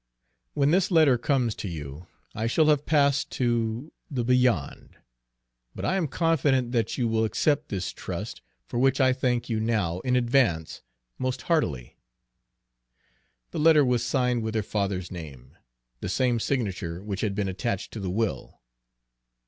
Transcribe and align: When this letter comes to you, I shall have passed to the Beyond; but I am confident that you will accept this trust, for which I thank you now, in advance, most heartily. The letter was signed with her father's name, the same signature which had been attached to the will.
When 0.55 0.71
this 0.71 0.89
letter 0.89 1.15
comes 1.15 1.53
to 1.53 1.67
you, 1.67 2.07
I 2.33 2.47
shall 2.47 2.65
have 2.69 2.87
passed 2.87 3.29
to 3.33 3.93
the 4.09 4.23
Beyond; 4.23 4.97
but 5.75 5.85
I 5.85 5.95
am 5.95 6.07
confident 6.07 6.71
that 6.71 6.97
you 6.97 7.07
will 7.07 7.23
accept 7.23 7.69
this 7.69 7.91
trust, 7.91 8.41
for 8.65 8.79
which 8.79 8.99
I 8.99 9.13
thank 9.13 9.47
you 9.47 9.59
now, 9.59 9.99
in 9.99 10.15
advance, 10.15 10.81
most 11.19 11.43
heartily. 11.43 11.97
The 13.51 13.59
letter 13.59 13.85
was 13.85 14.03
signed 14.03 14.41
with 14.41 14.55
her 14.55 14.63
father's 14.63 15.11
name, 15.11 15.55
the 15.99 16.09
same 16.09 16.39
signature 16.39 17.03
which 17.03 17.21
had 17.21 17.35
been 17.35 17.47
attached 17.47 17.93
to 17.93 17.99
the 17.99 18.09
will. 18.09 18.59